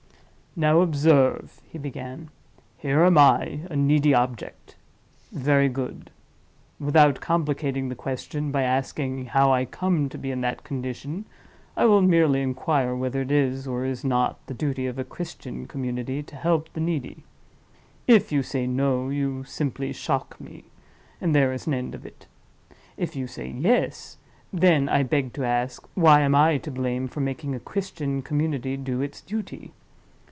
[0.53, 2.29] "Now observe," he began.
[2.77, 4.75] "Here am I, a needy object.
[5.31, 6.11] Very good.
[6.77, 11.23] Without complicating the question by asking how I come to be in that condition,
[11.77, 15.67] I will merely inquire whether it is, or is not, the duty of a Christian
[15.67, 17.23] community to help the needy.
[18.05, 20.65] If you say No, you simply shock me;
[21.21, 22.27] and there is an end of it;
[22.97, 24.17] if you say Yes,
[24.51, 28.75] then I beg to ask, Why am I to blame for making a Christian community
[28.75, 29.71] do its duty?